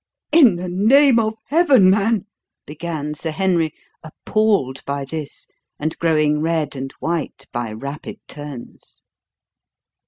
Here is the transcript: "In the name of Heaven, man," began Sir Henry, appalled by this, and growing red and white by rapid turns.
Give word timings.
"In 0.31 0.55
the 0.55 0.67
name 0.67 1.19
of 1.19 1.35
Heaven, 1.45 1.87
man," 1.87 2.25
began 2.65 3.13
Sir 3.13 3.29
Henry, 3.29 3.71
appalled 4.01 4.81
by 4.83 5.05
this, 5.05 5.47
and 5.79 5.95
growing 5.99 6.41
red 6.41 6.75
and 6.75 6.91
white 6.99 7.45
by 7.53 7.71
rapid 7.71 8.17
turns. 8.27 9.03